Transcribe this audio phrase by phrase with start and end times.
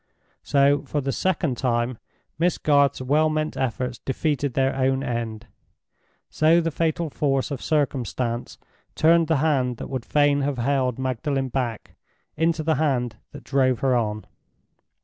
[0.41, 1.99] So, for the second time,
[2.39, 5.45] Miss Garth's well meant efforts defeated their own end.
[6.27, 8.57] So the fatal force of circumstance
[8.95, 11.95] turned the hand that would fain have held Magdalen back
[12.35, 14.25] into the hand that drove her on.